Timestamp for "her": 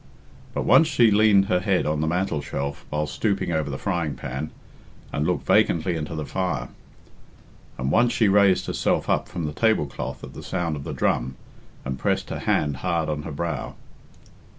1.45-1.59, 12.31-12.39, 13.21-13.31